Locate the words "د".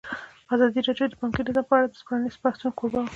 1.11-1.13, 1.93-1.99